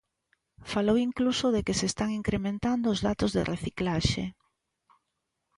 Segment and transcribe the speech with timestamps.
[0.71, 4.23] Falou incluso de que se están incrementando os datos de reciclaxe.